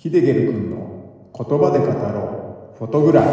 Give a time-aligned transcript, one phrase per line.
[0.00, 2.78] ヒデゲル君の言葉で語ろう。
[2.78, 3.28] フォトグラフ。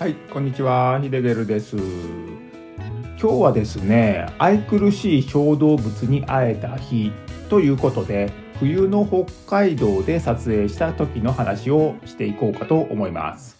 [0.00, 0.98] はいこんにちは。
[1.00, 1.76] ヒデゲルです。
[1.76, 1.84] 今
[3.16, 7.12] 日はですね愛くるしい小動物に会えた日
[7.48, 13.56] ということで冬の北海道で撮影した時の話をしていこうかと思います。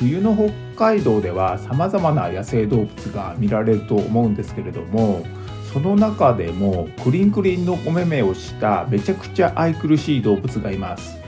[0.00, 5.24] 冬の北海道では様々な野生動物が見られると思うんですけれども
[5.72, 11.18] その中でもクリンクリンのお目目をしためちゃくちゃ愛くるしい動物がいます。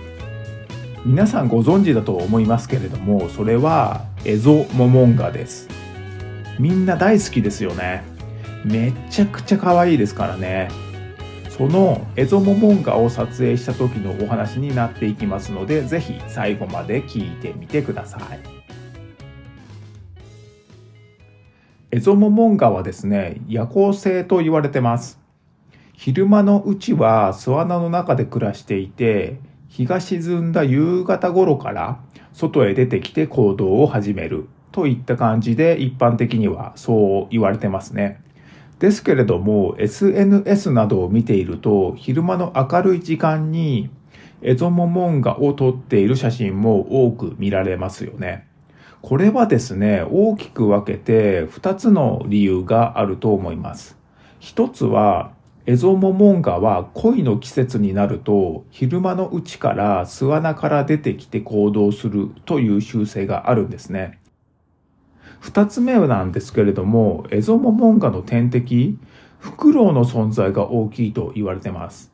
[1.04, 5.68] 皆さんご存知だと思いますけれどもそれはエゾモモンガです。
[6.58, 8.02] みんな大好きですよね。
[8.64, 10.68] めちゃくちゃ可愛いですからね。
[11.48, 18.59] そのエゾモモンガを撮影した時のお話になっていきますので是非最後まで聞いてみてください。
[21.92, 25.18] エゾモモンガはですね、夜行性と言われてます。
[25.92, 32.00] 昼間のうちは巣穴の中で暮らしていて、日が沈んだ夕方頃から
[32.32, 38.22] 外へ出てきて行動を始めるといった感じで一般的にはそう言われてますね。
[38.78, 43.90] ですけれども SNS などを見ていると昼間の明るい時間に
[44.42, 48.49] エゾモモンガを撮っている写真も多く見られますよね。
[49.02, 53.96] これはですね、大きく分けて2つの理由があると思います。
[54.38, 55.32] 一つは、
[55.66, 64.18] エゾモモンガは恋の季節になると昼間のうちから巣穴から出てきて行動するという習性があるんですね。
[65.38, 68.98] 二つ目なんですけれども、エゾモモンガの天敵、
[69.38, 72.12] フクロウの存在が大きいと言われています。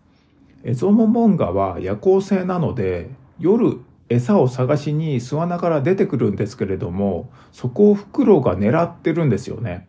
[0.62, 9.88] エゾモモンガは夜行性なので、夜餌を探しに巣穴から出てくるんですけれども、そこをフクロウが狙ってるんですよね。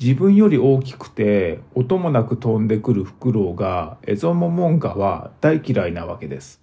[0.00, 6.60] 自分より大きくて音もなく飛んでくるフクロウがエゾモモンガは大嫌いなわけです。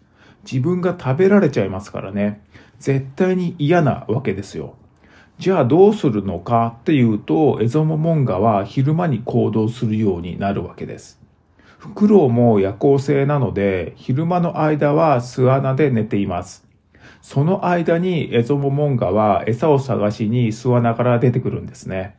[0.50, 2.42] 自分が食べられちゃいますからね。
[2.80, 4.76] 絶対に嫌なわけですよ。
[5.38, 11.22] じゃあどうするのかっていうと、エゾモモンガは昼間に行動するようになるわけです。
[11.78, 16.67] フクロウも夜行性なので、昼間の間は巣穴で寝ています。
[17.22, 22.16] その間にエゾモモンガは餌を探しに巣穴から出てくるんですね。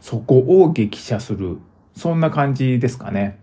[0.00, 1.58] そこを激写する。
[1.96, 3.38] そんな感じですかね。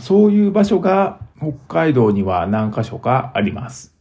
[0.00, 3.94] そういう場所が北海道には何箇所かあります。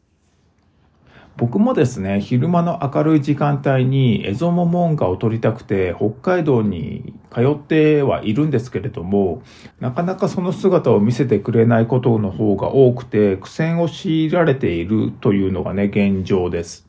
[1.41, 9.41] 僕もですね、昼間の明るい時間帯にエゾモモンガを撮りたくて北海道に通ってはいるんですけれども、
[9.79, 16.88] なかなかその姿を見せてくれないことの方が多くて苦戦を強いられているというのがね、現状です。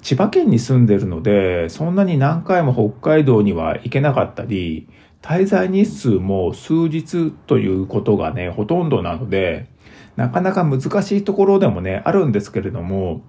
[0.00, 4.88] 千葉県に住んでるので、そんなに何回も北海道には行けなかったり、
[5.20, 9.66] 滞在日数も数日ということがね、ほとんどなので、
[10.16, 13.20] なかなか難しいところでもね、あるんですけれども、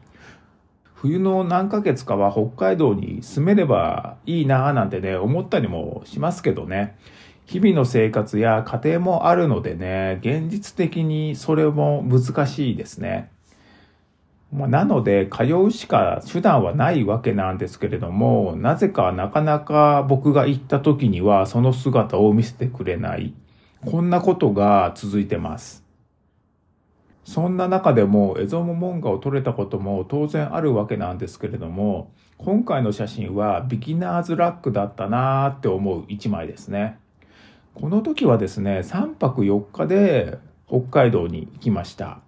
[1.00, 6.98] 冬の何ヶ月かは北海道に住めればいいなぁなんてね、思ったりもしますけどね。
[7.46, 13.30] 日々の生活や家庭もあるのでね、現実的にそれも難しいですね。
[14.52, 23.36] まあ、なので、通うしか手段はないわけなんですけれども、なぜかなかなか僕が行った時にはその姿を見せてくれない。
[23.86, 25.87] こんなことが続いてます。
[27.38, 36.98] そんな中でもエゾモモンガを撮れたことも当然あるわけなんですけれども、今回の写真はビギナーズラックだったなーって思う一枚ですね。
[37.76, 42.22] この時はですね、3泊4日で北海道に行きました。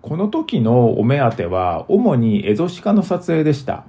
[0.00, 3.86] この時のお目当ては主にエゾシカの撮影でした。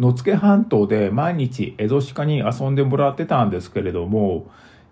[0.00, 4.46] 野付半島で毎日エゾシカに遊んでもらってたんですけれども、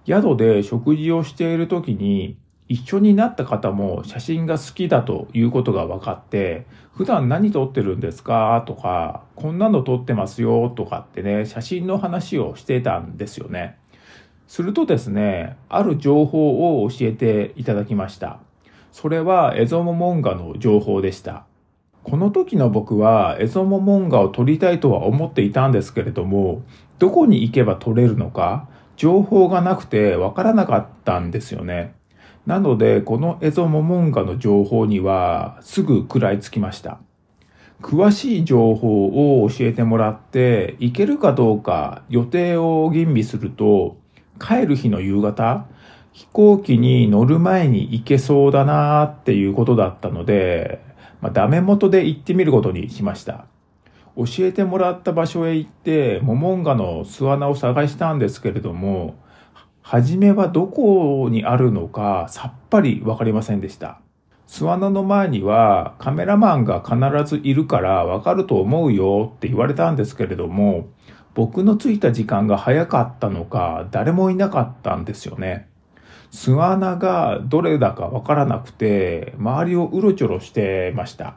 [0.07, 2.37] 宿で食事をしている時に
[2.69, 8.63] 一緒になった方も写真が好きだということが分かって、普段何撮ってるんですか？
[8.67, 13.77] とか、こんなの撮ってますよとかってね、写真の話をしてたんですよね。
[14.47, 18.39] するとですね、ある情報を教えていただきました。
[18.93, 21.45] それはエゾモモンガの情報でした。
[22.03, 26.63] この時の僕はエゾモモンガを撮りたいとは思っていたんですけれども、
[26.99, 31.95] どこに行けば撮れるのか、情報がなくてわからなかったんですよね。
[32.47, 36.99] なので、このエゾモモンガの情報にはすぐ食らいつきました。
[37.81, 43.97] 詳しい情報を教えてもらって、行けるかどうか予定を吟味すると、
[44.39, 45.67] 帰る日の夕方、
[46.13, 50.81] 飛行機に乗る前に行けそうだなーっていうことだったので、
[51.21, 53.47] まあ、ダメ元で行ってみることにしました。
[54.17, 59.17] 教えてもらった場所へ行って、モモンガの巣穴を探したんですけれども、
[59.87, 64.01] 初めはどこにあるのかさっぱりわかりませんでした。
[64.47, 66.97] 巣穴の前にはカメラマンが必
[67.29, 70.89] ずいるからわかると思うよって言われたんですけれども、
[71.35, 75.69] 僕の着いた時間が早かったのか誰もいなかったんですよね。
[76.31, 81.35] 巣穴がどれだかわからなくて、周りをうろちょろしてました。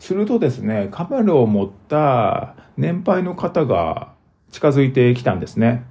[0.00, 4.12] するとですね、カメラを持った年配の方が
[4.50, 5.84] 近づいてきたんですね。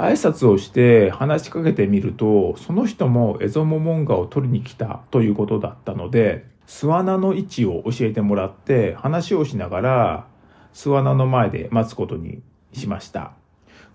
[0.00, 10.26] 挨拶をして話しかけてみると、その人もエゾモモンガを取りに来たということだったので、巣穴の位置を教えてもらって話をしながら
[10.72, 12.42] 巣穴の前で待つことに
[12.72, 13.32] しました。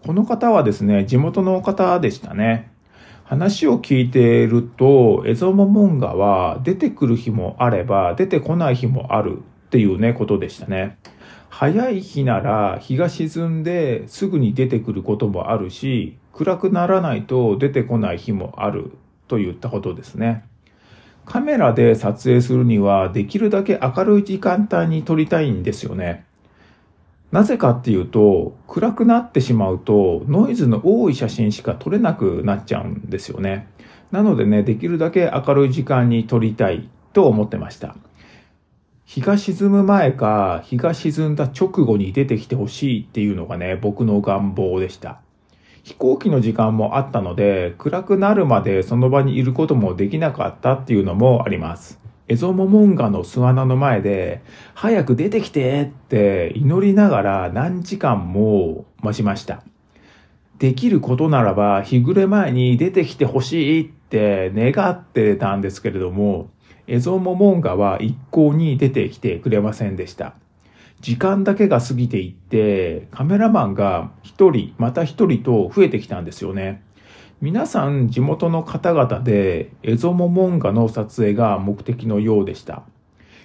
[0.05, 2.71] この方はですね、地元の方でしたね。
[3.23, 10.97] 話を聞いていると、エゾモモンガは出てくる日もあれば出てこない日もあるっていうね、ことでしたね。
[11.57, 18.91] 早い日なら日が沈んですぐに出てくることもあるし、暗くならないと出てこない日もある
[19.29, 20.43] といったことですね。
[21.25, 26.25] カメラで撮影するにはできるだけ明るい時間帯に撮りたいんですよね。
[27.31, 33.69] なぜかっていうと、暗くなってしまうとノイズの多い写真しか撮れなくなっちゃうんですよね。
[34.11, 37.95] なのでね、できるだけ明るい時間に撮りたいと思ってました。
[39.05, 45.21] 日が沈む前か、日が沈んだ直後に出てきてほしいっていうのがね、僕の願望でした。
[45.83, 51.99] 飛行機の時間もあったので、暗くなるまでその場にいることもできなかったっていうのもあります。
[52.27, 54.41] エゾモモンガの巣穴の前で、
[54.73, 59.61] 早く出てきてって祈りながら何時間も待ちました。
[60.57, 66.49] できることならば日暮れ前に出てきてほしいって願ってたんですけれども、
[66.87, 70.35] エゾモモンガは一向に出てきてくれませんでした。
[71.01, 76.83] 時間だけが過ぎていって、カメラマンが一人、また一人と増えてきたんですよね。
[77.41, 82.83] 皆さん地元の方々でエゾモモンガの撮影が目的のようでした。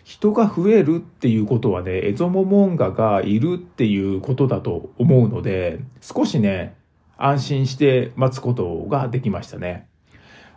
[0.05, 6.77] 人が増えるっていうことはね、エゾモモンガがいるっていうことだと思うので、少しね、
[7.19, 9.90] 安心して待つことができましたね。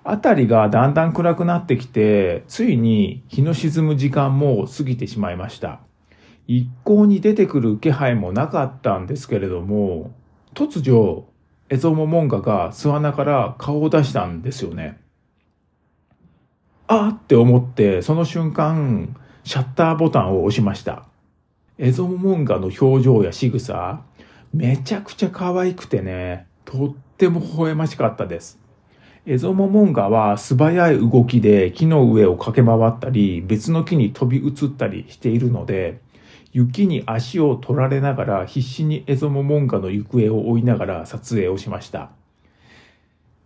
[0.05, 5.79] あたりがだんだん暗くなってきて、ついに日の沈む時間も過ぎてしまいました。
[6.45, 10.11] 一向に出てくる気配もなかったんですけれども、
[10.53, 11.25] 突如、
[11.69, 15.00] エゾモモンガが巣穴から顔を出したんですよね。
[16.88, 19.15] あーって思って、その瞬間、
[19.45, 21.05] シャッターボタンを押しました。
[21.77, 24.01] エゾモモンガの表情や仕草、
[24.53, 28.62] めちゃくちゃ可愛くてね、とっても微笑ましかったです。
[29.25, 36.01] エゾモモンガは素早い動きで木の上を駆け回ったり、別の木に飛び移ったりしているので、
[36.51, 42.09] 雪に足を取られながら必死にエゾモモンガの行方を追いながら撮影をしました。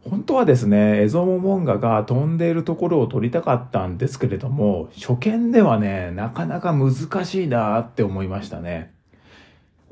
[0.10, 8.92] 本当はですね、エゾモモンガが飛んでいるところを撮りたかったんですけれども、初見ではね、なかなか難しいなって思いましたね。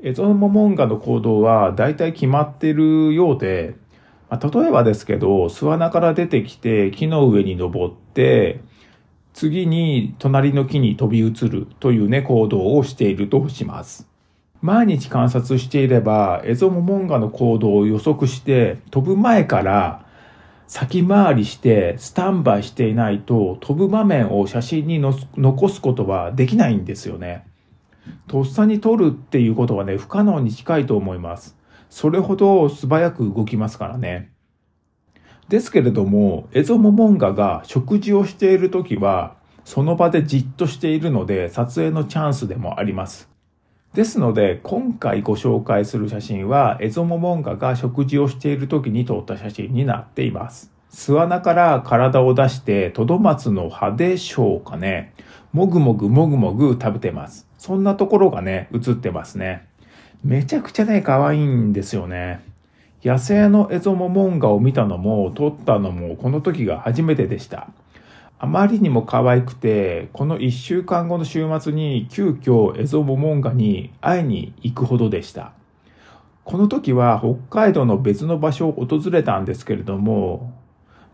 [0.02, 3.76] エゾモモンガの行動は大体決まっているようで、
[4.28, 8.60] まあ、例えばですけど、巣穴から出てきて木の上に登って、
[9.32, 14.08] 次に隣の木に飛び移るというね、行動をしているとします。
[14.62, 20.06] 毎日観察していれば、エゾモモンガの行動を予測して、飛ぶ前から
[20.66, 27.46] 先回りしてスタンバイしていないと、飛ぶ場面を写真に残すことはできないんですよね。
[28.26, 31.55] とっさに撮るっていうことはね、不可能に近いと思います。
[31.90, 34.32] それほど素早く動きますからね。
[35.48, 43.28] ですけれども、エゾモモンガが食事をしているときは、その場でじっとしているので、撮影のチャンスでもあります。
[43.94, 50.72] ですので、今回ご紹介する写真は、エゾモモンガが食事をしている時に撮った写真になっています。
[50.90, 55.14] 巣穴から体を出して、トドマツの葉でしょうかね。
[55.52, 57.48] もぐもぐもぐもぐ食べてます。
[57.56, 59.66] そんなところがね、映ってますね。
[60.26, 62.40] めちゃくちゃね、可愛いんですよね。
[63.04, 67.68] 野生のエゾモモンガを見たのも、撮ったのも、この時が初めてでした。
[68.40, 75.52] あまりにも可愛くて、この1週間後の週末に急遽エゾモモンガに会いに行くほどでした。
[76.42, 80.52] この時は北海道の別の場所を訪れたんですけれども、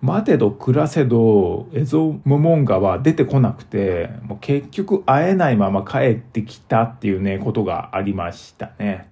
[0.02, 9.08] 待てど暮らせど、エゾモモンガは出てこなくて、もう結局会えないまま帰ってきたっていうね、ことがありましたね。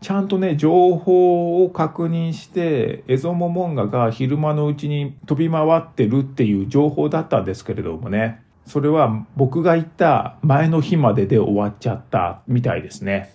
[0.00, 13.30] ちゃんとね、情報を確認して、エゾモモンガが昼間のうちに飛び回ってるっていう情報だったんですけれどもね、それは僕が言った前の日までで終わっちゃったみたいですね。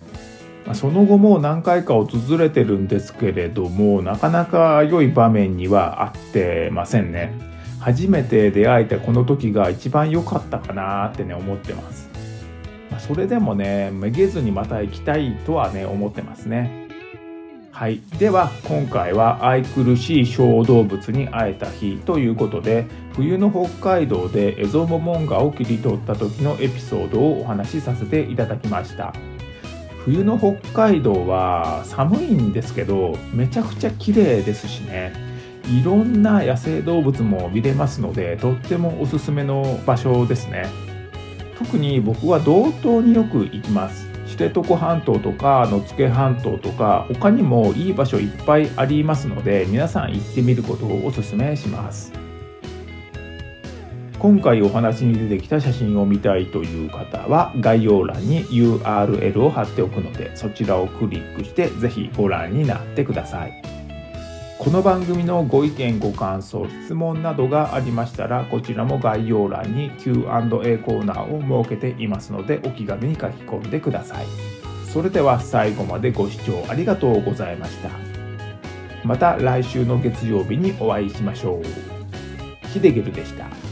[0.74, 7.32] その後も何回か訪れてるんですけれどもなかなか良い場面には合ってませんね。
[7.80, 12.08] 初めて出会えたこの時が一番良かったかなってね思ってます。
[12.98, 16.88] それでもねめげずにまた行きたいとはね思ってますね。
[17.72, 29.14] はい、では今回は愛くるしい小動物に会えた日ということで冬の北海道でエゾモモンガを切り取った時のエピソードをお話しさせていただきました。
[30.04, 35.12] 冬の北海道は寒いんですけどめちゃくちゃ綺麗ですしね。
[35.66, 40.66] いろんな野生動物も見れますのでとってもおすすめの場所ですね。
[41.58, 44.08] 特に僕は道東によく行きます。
[44.26, 52.19] 知床半島とか野付半島とか他にもいい場所いっぱいありますので皆さん行ってみることをおすすめします。
[54.20, 63.62] 今回お話に出てきた写真を見たいという方は概要欄に URL を貼っておくのでそちらをクリックしてぜひご覧になってください。
[64.58, 74.26] この番組のご意見ご感想質問などがありましたらこちらも概要欄に Q&A コーナーを設けていますのでお気軽に書き込んでください。
[74.92, 77.88] それでは最後までご視聴ありがとうございました。
[79.02, 81.62] また来週の月曜日にお会いしましょう。
[82.68, 83.69] ヒデゲルでした。